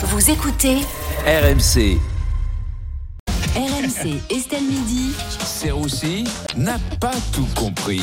Vous 0.00 0.30
écoutez 0.30 0.76
RMC, 1.26 1.98
RMC 3.56 4.20
Estelle 4.30 4.62
Midi. 4.62 5.12
Serroussi 5.40 6.22
n'a 6.56 6.78
pas 7.00 7.16
tout 7.32 7.48
compris. 7.56 8.02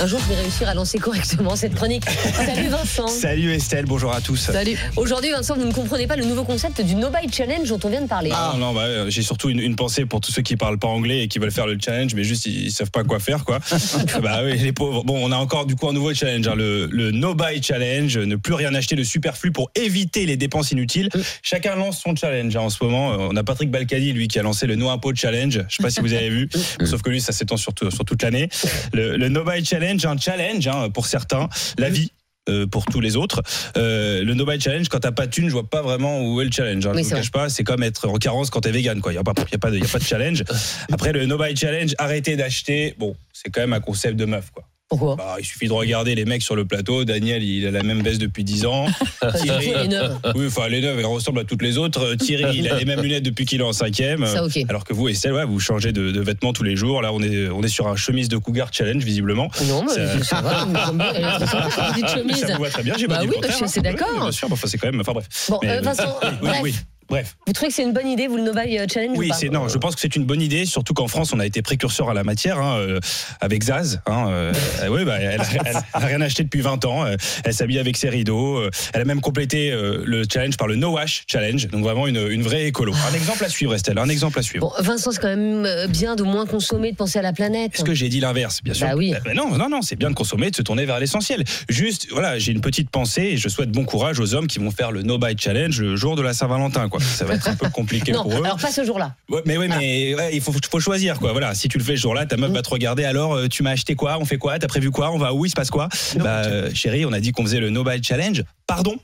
Un 0.00 0.06
jour, 0.06 0.20
je 0.20 0.32
vais 0.32 0.40
réussir 0.40 0.68
à 0.68 0.74
lancer 0.74 0.98
correctement 0.98 1.56
cette 1.56 1.74
chronique. 1.74 2.04
Salut 2.34 2.68
Vincent. 2.68 3.08
Salut 3.08 3.52
Estelle, 3.52 3.84
bonjour 3.84 4.14
à 4.14 4.20
tous. 4.20 4.36
Salut. 4.36 4.78
Aujourd'hui, 4.94 5.30
Vincent, 5.32 5.56
vous 5.56 5.66
ne 5.66 5.72
comprenez 5.72 6.06
pas 6.06 6.14
le 6.14 6.24
nouveau 6.24 6.44
concept 6.44 6.80
du 6.80 6.94
No 6.94 7.10
Buy 7.10 7.28
Challenge 7.32 7.68
dont 7.68 7.80
on 7.82 7.88
vient 7.88 8.02
de 8.02 8.06
parler. 8.06 8.30
Ah 8.32 8.54
non, 8.56 8.72
bah, 8.72 8.82
euh, 8.82 9.10
j'ai 9.10 9.22
surtout 9.22 9.48
une, 9.48 9.58
une 9.58 9.74
pensée 9.74 10.06
pour 10.06 10.20
tous 10.20 10.30
ceux 10.30 10.42
qui 10.42 10.54
parlent 10.56 10.78
pas 10.78 10.86
anglais 10.86 11.24
et 11.24 11.28
qui 11.28 11.40
veulent 11.40 11.50
faire 11.50 11.66
le 11.66 11.76
challenge, 11.84 12.14
mais 12.14 12.22
juste 12.22 12.46
ils, 12.46 12.66
ils 12.66 12.70
savent 12.70 12.92
pas 12.92 13.02
quoi 13.02 13.18
faire, 13.18 13.44
quoi. 13.44 13.58
bah 14.22 14.42
oui, 14.44 14.56
les 14.58 14.72
pauvres. 14.72 15.02
Bon, 15.02 15.18
on 15.20 15.32
a 15.32 15.36
encore 15.36 15.66
du 15.66 15.74
coup 15.74 15.88
un 15.88 15.92
nouveau 15.92 16.14
challenge, 16.14 16.46
hein, 16.46 16.54
le, 16.54 16.86
le 16.86 17.10
No 17.10 17.34
Buy 17.34 17.60
Challenge, 17.60 18.18
ne 18.18 18.36
plus 18.36 18.54
rien 18.54 18.72
acheter 18.76 18.94
de 18.94 19.02
superflu 19.02 19.50
pour 19.50 19.70
éviter 19.74 20.26
les 20.26 20.36
dépenses 20.36 20.70
inutiles. 20.70 21.08
Chacun 21.42 21.74
lance 21.74 22.00
son 22.04 22.14
challenge 22.14 22.54
hein, 22.54 22.60
en 22.60 22.70
ce 22.70 22.84
moment. 22.84 23.14
Euh, 23.14 23.28
On 23.32 23.36
a 23.36 23.42
Patrick 23.42 23.70
Balkany, 23.72 24.12
lui, 24.12 24.28
qui 24.28 24.38
a 24.38 24.42
lancé 24.42 24.68
le 24.68 24.76
No 24.76 24.90
Impôt 24.90 25.12
Challenge. 25.12 25.64
Je 25.68 25.76
sais 25.76 25.82
pas 25.82 25.90
si 25.90 26.00
vous 26.00 26.12
avez 26.12 26.30
vu, 26.30 26.48
sauf 26.84 27.02
que 27.02 27.10
lui, 27.10 27.20
ça 27.20 27.32
s'étend 27.32 27.56
sur 27.56 27.74
toute 27.74 28.22
l'année. 28.22 28.48
Le, 28.92 29.16
le 29.16 29.28
No 29.28 29.42
Buy 29.42 29.64
Challenge, 29.64 29.87
un 29.90 30.16
challenge 30.18 30.66
hein, 30.68 30.90
pour 30.90 31.06
certains, 31.06 31.48
la 31.78 31.90
vie. 31.90 32.10
euh, 32.48 32.66
pour 32.66 32.84
tous 32.86 33.00
les 33.00 33.16
autres. 33.16 33.42
Euh, 33.76 34.22
le 34.24 34.34
No 34.34 34.46
Buy 34.46 34.58
Challenge, 34.60 34.88
quand 34.88 35.00
t'as 35.00 35.12
pas 35.12 35.26
de 35.26 35.30
thune, 35.32 35.48
je 35.48 35.52
vois 35.52 35.68
pas 35.68 35.82
vraiment 35.82 36.22
où 36.22 36.40
est 36.40 36.44
le 36.46 36.50
challenge. 36.52 36.86
hein. 36.86 36.92
Oui, 36.94 37.02
je 37.02 37.08
c'est 37.08 37.14
vous 37.14 37.20
cache 37.20 37.30
pas, 37.30 37.48
c'est 37.48 37.64
comme 37.64 37.82
être 37.82 38.08
en 38.08 38.14
carence 38.16 38.48
quand 38.50 38.60
t'es 38.62 38.70
vegan, 38.70 39.00
quoi. 39.00 39.12
Il 39.12 39.16
y 39.16 39.18
a 39.18 39.20
a 39.20 39.24
pas 39.24 39.34
de, 39.34 39.78
y 39.78 39.84
a 39.84 39.88
pas 39.88 39.98
de 39.98 40.04
challenge. 40.04 40.44
Après 40.92 41.12
le 41.12 41.26
No 41.26 41.36
Buy 41.38 41.54
Challenge, 41.56 41.94
arrêtez 41.98 42.36
d'acheter. 42.36 42.94
Bon, 42.98 43.16
c'est 43.32 43.50
quand 43.50 43.60
même 43.60 43.72
un 43.74 43.80
concept 43.80 44.16
de 44.16 44.24
meuf, 44.24 44.50
quoi. 44.52 44.64
Pourquoi 44.88 45.16
Bah, 45.16 45.36
il 45.38 45.44
suffit 45.44 45.68
de 45.68 45.72
regarder 45.72 46.14
les 46.14 46.24
mecs 46.24 46.40
sur 46.42 46.56
le 46.56 46.64
plateau. 46.64 47.04
Daniel, 47.04 47.42
il 47.42 47.66
a 47.66 47.70
la 47.70 47.82
même 47.82 48.02
veste 48.02 48.20
depuis 48.20 48.42
10 48.44 48.64
ans. 48.66 48.86
Thierry, 49.42 49.72
Elle 49.74 49.84
est 49.84 49.88
neuve. 49.88 50.16
oui, 50.34 50.46
enfin, 50.46 50.68
les 50.68 50.80
neuves, 50.80 50.98
elle 50.98 51.04
ressemble 51.06 51.40
à 51.40 51.44
toutes 51.44 51.60
les 51.62 51.76
autres. 51.76 52.00
Euh, 52.02 52.16
Thierry, 52.16 52.56
il 52.58 52.68
a 52.70 52.76
les 52.78 52.84
mêmes 52.86 53.00
lunettes 53.02 53.22
depuis 53.22 53.44
qu'il 53.44 53.60
est 53.60 53.64
en 53.64 53.72
cinquième. 53.74 54.24
Ça, 54.26 54.44
ok. 54.44 54.58
Alors 54.68 54.84
que 54.84 54.94
vous, 54.94 55.08
Estelle, 55.08 55.34
ouais, 55.34 55.44
vous 55.44 55.60
changez 55.60 55.92
de, 55.92 56.10
de 56.10 56.20
vêtements 56.20 56.52
tous 56.54 56.62
les 56.62 56.74
jours. 56.76 57.02
Là, 57.02 57.12
on 57.12 57.22
est, 57.22 57.48
on 57.48 57.62
est 57.62 57.68
sur 57.68 57.86
un 57.86 57.96
chemise 57.96 58.28
de 58.28 58.38
cougar 58.38 58.70
challenge, 58.72 59.04
visiblement. 59.04 59.50
Non, 59.66 59.84
mais 59.84 59.92
Ça- 59.92 60.22
ça 60.24 60.40
va, 60.40 60.60
ça 60.60 62.56
vous 62.56 62.62
va 62.62 62.70
très 62.70 62.82
bien, 62.82 62.94
j'ai 62.98 63.06
Bah 63.06 63.16
pas 63.16 63.20
dit 63.22 63.26
oui, 63.26 63.30
le 63.30 63.34
contraire, 63.34 63.52
je 63.52 63.56
suis 63.56 63.64
assez 63.64 63.80
d'accord. 63.82 64.08
Bien 64.20 64.32
sûr, 64.32 64.48
bah, 64.48 64.54
enfin, 64.54 64.68
c'est 64.68 64.78
quand 64.78 64.90
même. 64.90 65.00
Enfin, 65.00 65.12
bref. 65.12 65.26
Bon, 65.48 65.58
Mais, 65.62 65.68
euh, 65.70 65.78
euh, 65.78 65.80
Vincent, 65.82 66.18
oui, 66.22 66.28
bref, 66.40 66.60
oui, 66.62 66.74
bref. 67.08 67.36
vous 67.46 67.52
trouvez 67.52 67.68
que 67.68 67.74
c'est 67.74 67.82
une 67.82 67.92
bonne 67.92 68.06
idée, 68.08 68.26
vous, 68.26 68.36
le 68.36 68.42
No 68.42 68.52
Buy 68.52 68.78
Challenge 68.92 69.16
ou 69.16 69.20
Oui, 69.20 69.30
c'est 69.38 69.48
non. 69.48 69.68
Je 69.68 69.78
pense 69.78 69.94
que 69.94 70.00
c'est 70.00 70.16
une 70.16 70.24
bonne 70.24 70.42
idée, 70.42 70.66
surtout 70.66 70.94
qu'en 70.94 71.08
France, 71.08 71.32
on 71.32 71.40
a 71.40 71.46
été 71.46 71.62
précurseur 71.62 72.10
à 72.10 72.14
la 72.14 72.24
matière 72.24 72.58
hein, 72.58 72.78
euh, 72.78 73.00
avec 73.40 73.62
Zaz. 73.64 74.00
Hein, 74.06 74.26
euh, 74.28 74.52
euh, 74.82 74.88
ouais, 74.88 75.04
bah, 75.04 75.16
elle, 75.20 75.40
elle- 75.40 75.60
elle 75.66 75.76
a 75.92 76.06
rien 76.06 76.20
acheté 76.20 76.44
depuis 76.44 76.60
20 76.60 76.84
ans. 76.84 77.04
euh, 77.04 77.16
elle 77.44 77.54
s'habille 77.54 77.78
avec 77.78 77.96
ses 77.96 78.08
rideaux. 78.08 78.58
euh, 78.58 78.70
elle 78.92 79.00
a 79.00 79.04
même 79.04 79.20
complété 79.20 79.70
euh, 79.72 80.02
le 80.04 80.24
challenge 80.32 80.56
par 80.56 80.66
le 80.68 80.76
No 80.76 80.90
Wash 80.92 81.24
Challenge. 81.26 81.66
Donc 81.68 81.82
vraiment 81.82 82.06
une, 82.06 82.26
une 82.30 82.42
vraie 82.42 82.66
écolo. 82.66 82.92
Un 83.10 83.14
exemple 83.14 83.44
à 83.44 83.48
suivre, 83.48 83.74
Estelle. 83.74 83.98
Un 83.98 84.08
exemple 84.08 84.38
à 84.38 84.42
suivre. 84.42 84.72
Bon, 84.76 84.82
Vincent, 84.82 85.10
c'est 85.12 85.20
quand 85.20 85.28
même 85.28 85.64
euh, 85.66 85.86
bien 85.86 86.16
de 86.16 86.22
moins 86.22 86.46
consommer, 86.46 86.92
de 86.92 86.96
penser 86.96 87.18
à 87.18 87.22
la 87.22 87.32
planète. 87.32 87.74
Est-ce 87.74 87.84
que 87.84 87.94
j'ai 87.94 88.08
dit 88.08 88.20
l'inverse, 88.20 88.62
bien 88.62 88.74
sûr? 88.74 88.86
Bah 88.86 88.94
oui. 88.96 89.14
Euh, 89.14 89.18
bah 89.24 89.34
non, 89.34 89.56
non, 89.56 89.68
non, 89.68 89.82
c'est 89.82 89.96
bien 89.96 90.10
de 90.10 90.14
consommer, 90.14 90.50
de 90.50 90.56
se 90.56 90.62
tourner 90.62 90.84
vers 90.86 90.98
l'essentiel. 91.00 91.44
Juste, 91.68 92.08
voilà, 92.10 92.38
j'ai 92.38 92.52
une 92.52 92.60
petite 92.60 92.90
pensée 92.90 93.22
et 93.22 93.36
je 93.36 93.48
souhaite 93.48 93.70
bon 93.70 93.84
courage 93.84 94.18
aux 94.20 94.34
hommes 94.34 94.46
qui 94.46 94.58
vont 94.58 94.70
faire 94.70 94.90
le 94.92 95.02
No 95.02 95.18
Buy 95.18 95.34
Challenge 95.38 95.80
le 95.80 95.96
jour 95.96 96.16
de 96.16 96.22
la 96.22 96.32
Saint-Valentin. 96.34 96.88
Quoi. 96.98 97.06
Ça 97.06 97.24
va 97.24 97.34
être 97.34 97.48
un 97.48 97.54
peu 97.54 97.68
compliqué 97.70 98.12
Non, 98.18 98.22
pour 98.22 98.32
eux. 98.32 98.44
alors 98.44 98.58
pas 98.58 98.70
ce 98.70 98.84
jour-là. 98.84 99.14
Ouais, 99.28 99.42
mais 99.44 99.56
oui, 99.56 99.68
mais 99.68 100.14
ouais, 100.14 100.30
il 100.34 100.40
faut, 100.40 100.52
faut 100.70 100.80
choisir 100.80 101.18
quoi. 101.18 101.32
Voilà, 101.32 101.54
si 101.54 101.68
tu 101.68 101.78
le 101.78 101.84
fais 101.84 101.96
ce 101.96 102.02
jour-là, 102.02 102.26
ta 102.26 102.36
meuf 102.36 102.50
va 102.50 102.62
te 102.62 102.70
regarder. 102.70 103.04
Alors, 103.04 103.34
euh, 103.34 103.48
tu 103.48 103.62
m'as 103.62 103.70
acheté 103.70 103.94
quoi? 103.94 104.18
On 104.20 104.24
fait 104.24 104.38
quoi? 104.38 104.58
T'as 104.58 104.66
prévu 104.68 104.90
quoi? 104.90 105.10
On 105.12 105.18
va 105.18 105.32
où? 105.32 105.44
Il 105.46 105.50
se 105.50 105.54
passe 105.54 105.70
quoi? 105.70 105.88
Bah, 106.16 106.42
euh, 106.46 106.70
chérie, 106.74 107.04
on 107.06 107.12
a 107.12 107.20
dit 107.20 107.32
qu'on 107.32 107.42
faisait 107.44 107.60
le 107.60 107.70
No 107.70 107.84
Buy 107.84 108.02
Challenge. 108.02 108.42
Pardon? 108.66 108.96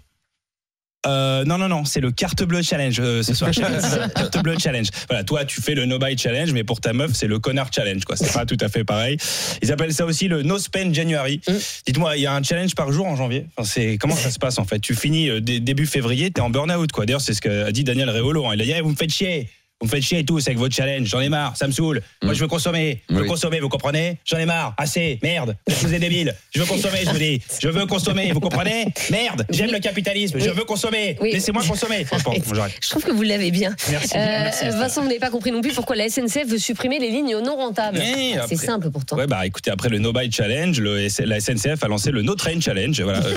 Euh, 1.06 1.44
non, 1.44 1.58
non, 1.58 1.68
non, 1.68 1.84
c'est 1.84 2.00
le 2.00 2.10
carte 2.10 2.42
bleue 2.44 2.62
challenge 2.62 2.96
euh, 3.00 3.22
ce 3.22 3.34
soir. 3.34 3.50
carte 4.14 4.42
bleue 4.42 4.56
challenge. 4.58 4.88
Voilà, 5.08 5.24
toi, 5.24 5.44
tu 5.44 5.60
fais 5.60 5.74
le 5.74 5.84
no 5.86 5.98
buy 5.98 6.16
challenge, 6.16 6.52
mais 6.52 6.64
pour 6.64 6.80
ta 6.80 6.92
meuf, 6.92 7.12
c'est 7.14 7.26
le 7.26 7.38
connard 7.38 7.70
challenge, 7.74 8.04
quoi. 8.04 8.16
C'est 8.16 8.32
pas 8.32 8.46
tout 8.46 8.56
à 8.60 8.68
fait 8.68 8.84
pareil. 8.84 9.16
Ils 9.62 9.72
appellent 9.72 9.92
ça 9.94 10.04
aussi 10.06 10.28
le 10.28 10.42
no 10.42 10.58
spend 10.58 10.94
January. 10.94 11.40
Mm. 11.48 11.52
Dites-moi, 11.86 12.16
il 12.16 12.22
y 12.22 12.26
a 12.26 12.34
un 12.34 12.42
challenge 12.42 12.74
par 12.74 12.90
jour 12.92 13.06
en 13.06 13.16
janvier? 13.16 13.46
Enfin, 13.56 13.68
c'est 13.72 13.98
comment 13.98 14.16
ça 14.16 14.30
se 14.30 14.38
passe 14.38 14.58
en 14.58 14.64
fait? 14.64 14.78
Tu 14.80 14.94
finis 14.94 15.28
euh, 15.30 15.40
dé- 15.40 15.60
début 15.60 15.86
février, 15.86 16.30
t'es 16.30 16.40
en 16.40 16.50
burn-out, 16.50 16.90
quoi. 16.92 17.06
D'ailleurs, 17.06 17.20
c'est 17.20 17.34
ce 17.34 17.40
qu'a 17.40 17.70
dit 17.72 17.84
Daniel 17.84 18.10
Réolo. 18.10 18.46
hein. 18.46 18.52
Il 18.54 18.60
a 18.62 18.64
dit, 18.64 18.72
Eh, 18.76 18.80
vous 18.80 18.90
me 18.90 18.96
faites 18.96 19.12
chier. 19.12 19.48
Vous 19.80 19.86
me 19.88 19.90
faites 19.90 20.02
chier 20.04 20.24
tous 20.24 20.46
avec 20.46 20.56
votre 20.58 20.74
challenge, 20.74 21.08
j'en 21.08 21.20
ai 21.20 21.28
marre, 21.28 21.56
ça 21.56 21.66
me 21.66 21.72
saoule. 21.72 22.00
Moi 22.22 22.32
je 22.32 22.40
veux 22.40 22.46
consommer, 22.46 23.02
je 23.10 23.14
veux 23.16 23.22
Oui. 23.22 23.28
consommer, 23.28 23.58
vous 23.60 23.68
comprenez 23.68 24.18
J'en 24.24 24.38
ai 24.38 24.46
marre, 24.46 24.72
assez, 24.78 25.18
merde, 25.22 25.56
vous 25.68 25.92
êtes 25.92 26.00
débiles. 26.00 26.34
Je 26.54 26.60
veux 26.60 26.66
consommer, 26.66 26.98
je 27.04 27.10
vous 27.10 27.18
dis. 27.18 27.42
Je 27.60 27.68
veux 27.68 27.84
consommer, 27.86 28.30
vous 28.32 28.40
comprenez 28.40 28.86
Merde, 29.10 29.44
j'aime 29.50 29.72
le 29.72 29.80
capitalisme, 29.80 30.38
je 30.38 30.50
veux 30.50 30.64
consommer. 30.64 31.16
Laissez-moi 31.20 31.62
consommer. 31.66 32.06
J'arrête. 32.54 32.72
Je 32.80 32.88
trouve 32.90 33.04
que 33.04 33.10
vous 33.10 33.22
l'avez 33.22 33.50
bien. 33.50 33.74
Merci. 33.90 34.12
Euh, 34.16 34.18
merci. 34.44 34.64
Vincent, 34.68 35.00
vous 35.02 35.08
n'avez 35.08 35.18
pas 35.20 35.30
compris 35.30 35.50
non 35.50 35.60
plus 35.60 35.72
pourquoi 35.72 35.96
la 35.96 36.08
SNCF 36.08 36.46
veut 36.46 36.58
supprimer 36.58 36.98
les 36.98 37.10
lignes 37.10 37.36
non 37.44 37.56
rentables. 37.56 37.98
Mais 37.98 38.36
C'est 38.48 38.56
simple 38.56 38.90
pourtant. 38.90 39.16
Ouais, 39.16 39.26
bah 39.26 39.44
écoutez, 39.46 39.70
après 39.70 39.88
le 39.88 39.98
No 39.98 40.12
Buy 40.12 40.30
Challenge, 40.30 40.78
le 40.80 41.08
la 41.24 41.40
SNCF 41.40 41.82
a 41.82 41.88
lancé 41.88 42.10
le 42.10 42.22
No 42.22 42.34
Train 42.36 42.60
Challenge. 42.60 43.00
Voilà, 43.02 43.18
euh, 43.26 43.34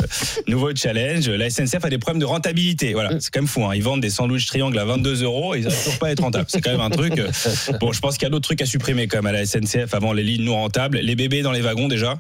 nouveau 0.48 0.74
challenge. 0.76 1.30
La 1.30 1.50
SNCF 1.50 1.84
a 1.84 1.90
des 1.90 1.98
problèmes 1.98 2.20
de 2.22 2.26
rentabilité. 2.26 2.94
Voilà, 2.94 3.12
Mm. 3.14 3.20
c'est 3.22 3.34
quand 3.34 3.40
même 3.42 3.48
fou. 3.48 3.64
Hein. 3.66 3.72
Ils 3.76 3.84
vendent 3.84 4.02
des 4.02 4.10
sandwichs 4.10 4.46
triangles 4.46 4.78
à 4.80 4.86
22 4.86 5.24
euros 5.24 5.56
et 5.56 5.60
ils 5.60 5.64
n'arrivent 5.64 5.84
toujours 5.84 6.00
pas 6.00 6.08
à 6.08 6.12
être 6.12 6.24
C'est 6.48 6.62
quand 6.62 6.72
même 6.72 6.82
un 6.82 6.90
truc. 6.90 7.18
euh, 7.18 7.32
Bon, 7.80 7.92
je 7.92 8.00
pense 8.00 8.18
qu'il 8.18 8.24
y 8.24 8.28
a 8.28 8.30
d'autres 8.30 8.46
trucs 8.48 8.62
à 8.62 8.66
supprimer 8.66 9.08
même 9.18 9.28
à 9.28 9.32
la 9.32 9.46
SNCF 9.46 9.94
avant 9.94 10.14
les 10.14 10.24
lignes 10.24 10.44
non 10.44 10.56
rentables. 10.56 11.00
Les 11.00 11.16
bébés 11.16 11.42
dans 11.42 11.52
les 11.52 11.62
wagons 11.62 11.88
déjà. 11.88 12.20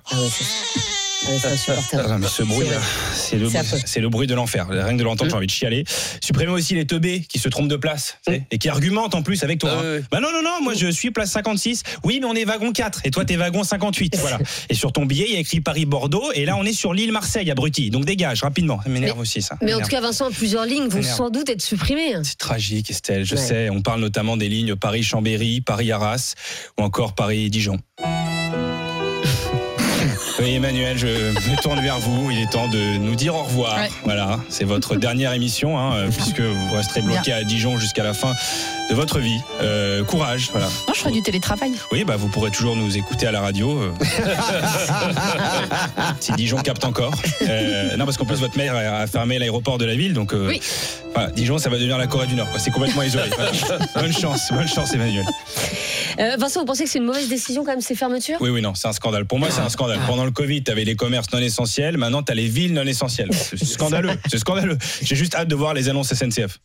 Ah 1.26 1.32
ouais, 1.32 1.38
c'est 1.42 1.48
ouais, 1.50 1.58
c'est 1.58 1.72
insupportable. 1.72 2.10
Non, 2.10 2.20
mais 2.20 2.28
ce 2.28 2.44
bruit, 2.44 2.68
C'est 3.14 3.38
le, 3.38 3.50
C'est 3.86 4.00
le 4.00 4.10
bruit 4.10 4.28
de 4.28 4.36
l'enfer. 4.36 4.68
Rien 4.70 4.94
que 4.94 5.00
de 5.00 5.04
l'entendre, 5.04 5.26
Mm. 5.28 5.32
j'ai 5.32 5.36
envie 5.38 5.48
de 5.48 5.52
chialer. 5.52 5.84
Supprimer 6.22 6.52
aussi 6.52 6.76
les 6.76 6.86
teubés 6.86 7.22
qui 7.22 7.40
se 7.40 7.50
trompent 7.50 7.68
de 7.68 7.76
place 7.76 8.18
sais, 8.28 8.44
et 8.52 8.58
qui 8.60 8.70
argumentent 8.70 9.16
en 9.16 9.24
plus 9.24 9.44
avec 9.44 9.60
toi. 9.60 9.72
Ah 9.74 9.82
hein. 9.84 10.00
Bah 10.12 10.20
non, 10.20 10.30
non, 10.32 10.44
non, 10.44 10.62
moi 10.62 10.74
je 10.76 10.88
suis 10.88 11.12
place 11.12 11.32
56. 11.32 11.84
Oui, 12.04 12.20
mais 12.22 12.28
on 12.28 12.34
est 12.36 12.46
wagon 12.46 12.72
4 12.72 13.02
et 13.04 13.12
toi 13.12 13.26
t'es 13.26 13.36
wagon 13.36 13.64
58. 13.64 14.18
Voilà. 14.22 14.40
Et 14.70 14.74
sur 14.76 14.92
ton 14.94 15.06
billet, 15.06 15.26
il 15.28 15.34
y 15.34 15.38
a 15.38 15.40
écrit 15.40 15.60
Paris-Bordeaux 15.62 16.32
et 16.34 16.46
là 16.46 16.56
on 16.58 16.64
est 16.64 16.74
sur 16.74 16.94
l'île 16.94 17.12
Marseille, 17.12 17.50
abruti. 17.50 17.90
Donc 17.90 18.06
dégage 18.06 18.44
rapidement. 18.44 18.80
Ça 18.84 18.90
m'énerve 18.90 19.16
Mais- 19.18 19.22
aussi 19.22 19.42
ça. 19.42 19.58
Mais 19.62 19.74
en 19.74 19.82
tout 19.82 19.88
cas, 19.90 20.02
Vincent, 20.02 20.30
plusieurs 20.32 20.66
lignes 20.66 20.88
vont 20.88 21.02
sans 21.02 21.30
doute 21.30 21.50
être 21.50 21.62
supprimées. 21.62 22.14
C'est 22.24 22.38
tragique, 22.38 22.90
Estelle, 22.92 23.26
je 23.26 23.36
Ouais. 23.36 23.42
sais. 23.42 23.70
On 23.70 23.82
parle 23.82 24.02
notamment 24.02 24.38
des 24.38 24.50
lignes 24.50 24.76
Paris-Chambéry, 24.76 25.62
Paris-Arras 25.62 26.34
ou 26.80 26.84
encore 26.84 27.16
Paris-Dijon. 27.16 27.78
Oui, 30.40 30.54
Emmanuel, 30.54 30.98
je 30.98 31.08
me 31.08 31.62
tourne 31.62 31.82
vers 31.82 31.98
vous. 32.00 32.30
Il 32.30 32.40
est 32.40 32.52
temps 32.52 32.68
de 32.68 32.98
nous 32.98 33.16
dire 33.16 33.34
au 33.36 33.44
revoir. 33.44 33.78
Ouais. 33.80 33.90
Voilà, 34.04 34.40
c'est 34.50 34.66
votre 34.66 34.96
dernière 34.96 35.34
émission, 35.34 35.80
hein, 35.80 35.96
euh, 35.96 36.10
puisque 36.12 36.42
vous 36.42 36.74
resterez 36.76 37.02
bloqué 37.02 37.34
à 37.34 37.44
Dijon 37.44 37.78
jusqu'à 37.78 38.04
la 38.04 38.14
fin 38.14 38.34
de 38.90 38.96
votre 38.96 39.20
vie. 39.20 39.40
Euh, 39.62 40.04
courage, 40.04 40.50
voilà. 40.52 40.68
Moi, 40.86 40.94
je 40.94 41.00
ferais 41.00 41.12
du 41.12 41.24
télétravail. 41.24 41.72
Oui, 41.92 42.04
bah, 42.04 42.18
vous 42.18 42.28
pourrez 42.28 42.52
toujours 42.52 42.76
nous 42.76 42.98
écouter 42.98 43.26
à 43.26 43.32
la 43.32 43.42
radio. 43.42 43.80
euh. 43.80 43.92
si 46.20 46.34
Dijon 46.34 46.58
capte 46.58 46.86
encore. 46.86 47.14
Euh, 47.42 47.98
non, 47.98 48.06
parce 48.06 48.18
qu'en 48.18 48.26
plus, 48.26 48.40
votre 48.40 48.58
mère 48.58 48.76
a 48.76 49.08
fermé 49.08 49.40
l'aéroport 49.40 49.80
de 49.80 49.86
la 49.86 49.96
ville. 49.96 50.14
Donc, 50.14 50.34
euh, 50.34 50.48
Oui. 50.50 50.62
voilà, 51.16 51.32
Dijon, 51.32 51.58
ça 51.58 51.70
va 51.72 51.78
devenir 51.78 51.98
la 51.98 52.06
Corée 52.06 52.28
du 52.28 52.36
Nord. 52.36 52.48
C'est 52.60 52.72
complètement 52.72 53.02
isolé. 53.02 53.30
Voilà. 53.36 53.52
Bonne 53.96 54.14
chance, 54.14 54.42
bonne 54.52 54.68
chance, 54.68 54.94
Emmanuel. 54.94 55.26
Vincent, 56.38 56.62
vous 56.62 56.66
pensez 56.66 56.84
que 56.86 56.90
c'est 56.90 57.00
une 57.00 57.06
mauvaise 57.06 57.28
décision 57.28 57.64
quand 57.64 57.72
même 57.72 57.82
ces 57.82 57.96
fermetures? 57.96 58.38
Oui, 58.40 58.50
oui, 58.50 58.62
non, 58.62 58.74
c'est 58.76 58.88
un 58.88 58.94
scandale. 58.94 59.26
Pour 59.26 59.40
moi, 59.40 59.50
c'est 59.52 59.62
un 59.62 59.70
scandale. 59.70 60.00
Pendant 60.08 60.24
le 60.28 60.32
Covid, 60.32 60.64
tu 60.64 60.72
avais 60.72 60.84
les 60.84 60.96
commerces 60.96 61.32
non 61.34 61.40
essentiels. 61.40 61.98
Maintenant, 61.98 62.22
tu 62.22 62.32
as 62.32 62.36
les 62.36 62.48
villes 62.48 62.74
non 62.74 62.84
essentielles. 62.84 63.30
C'est 63.32 63.66
scandaleux. 63.66 64.12
C'est 64.30 64.38
scandaleux. 64.38 64.78
J'ai 65.02 65.16
juste 65.16 65.36
hâte 65.36 65.48
de 65.48 65.56
voir 65.56 65.74
les 65.74 65.90
annonces 65.90 66.14
SNCF. 66.14 66.60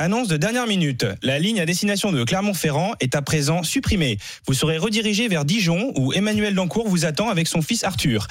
Annonce 0.00 0.28
de 0.28 0.38
dernière 0.38 0.66
minute. 0.66 1.04
La 1.22 1.38
ligne 1.38 1.60
à 1.60 1.66
destination 1.66 2.10
de 2.10 2.24
Clermont-Ferrand 2.24 2.94
est 3.00 3.14
à 3.14 3.20
présent 3.20 3.62
supprimée. 3.62 4.16
Vous 4.46 4.54
serez 4.54 4.78
redirigé 4.78 5.28
vers 5.28 5.44
Dijon 5.44 5.92
où 5.94 6.14
Emmanuel 6.14 6.54
Dancourt 6.54 6.88
vous 6.88 7.04
attend 7.04 7.28
avec 7.28 7.46
son 7.46 7.60
fils 7.60 7.84
Arthur. 7.84 8.26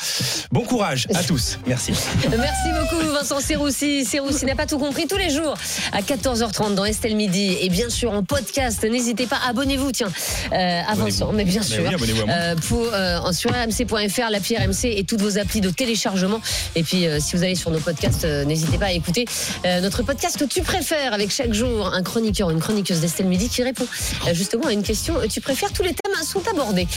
Bon 0.52 0.62
courage 0.62 1.06
à 1.14 1.24
tous. 1.24 1.60
Merci. 1.68 1.92
Merci 2.28 2.70
beaucoup 2.72 3.08
Vincent 3.12 3.40
Serroussi. 3.40 4.04
Serroussi 4.04 4.46
n'a 4.46 4.56
pas 4.56 4.66
tout 4.66 4.80
compris 4.80 5.06
tous 5.06 5.18
les 5.18 5.30
jours 5.30 5.54
à 5.92 6.02
14h30 6.02 6.74
dans 6.74 6.86
Estelle 6.86 7.16
Midi 7.16 7.56
et 7.62 7.70
bien 7.70 7.92
sûr 7.92 8.14
en 8.14 8.24
podcast. 8.24 8.84
N'hésitez 8.84 9.28
pas, 9.28 9.38
abonnez-vous 9.48 9.92
tiens 9.92 10.12
euh, 10.52 10.82
à. 10.88 10.96
Vincent, 10.96 11.32
mais 11.34 11.46
bien 11.46 11.62
Mais 11.62 11.76
sûr. 11.76 11.84
oui, 11.88 11.94
abonnez-vous 11.94 12.22
à 12.24 12.26
moi. 12.26 12.36
Euh, 12.36 12.56
pour, 12.68 12.88
euh, 12.92 13.32
sur 13.32 13.52
rmc.fr, 13.52 14.32
l'appli 14.32 14.58
RMC 14.58 14.86
et 14.86 15.04
toutes 15.04 15.22
vos 15.22 15.38
applis 15.38 15.62
de 15.62 15.70
téléchargement. 15.70 16.42
Et 16.76 16.82
puis 16.82 17.06
si 17.20 17.36
vous 17.36 17.44
allez 17.44 17.54
sur 17.54 17.70
nos 17.70 17.80
podcasts, 17.80 18.26
n'hésitez 18.26 18.80
pas 18.80 18.88
à 18.88 18.92
écouter 18.92 19.26
notre 19.84 20.02
podcast 20.02 20.40
que 20.40 20.46
tu 20.46 20.64
préfères 20.64 21.14
avec 21.14 21.30
chaque 21.30 21.54
jour 21.54 21.59
un 21.66 22.04
chroniqueur 22.04 22.48
ou 22.48 22.52
une 22.52 22.60
chroniqueuse 22.60 23.00
d'Estelle 23.00 23.28
Midi 23.28 23.50
qui 23.50 23.64
répond 23.64 23.86
euh, 24.28 24.34
justement 24.34 24.68
à 24.68 24.74
une 24.74 24.84
question. 24.84 25.18
Euh, 25.18 25.28
Tu 25.28 25.42
préfères 25.42 25.72
tous 25.72 25.84
les 25.84 25.94
thèmes 25.94 26.10
sont 26.24 26.48
abordés. 26.48 26.88